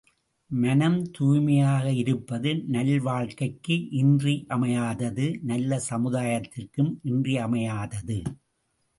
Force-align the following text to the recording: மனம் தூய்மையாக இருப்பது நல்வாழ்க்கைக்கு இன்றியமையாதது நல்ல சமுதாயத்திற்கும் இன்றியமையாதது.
மனம் 0.49 1.11
தூய்மையாக 1.11 1.91
இருப்பது 1.93 2.51
நல்வாழ்க்கைக்கு 2.71 3.75
இன்றியமையாதது 3.91 5.25
நல்ல 5.41 5.79
சமுதாயத்திற்கும் 5.89 6.91
இன்றியமையாதது. 7.03 8.17